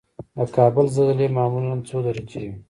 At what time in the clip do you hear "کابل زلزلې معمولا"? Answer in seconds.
0.57-1.73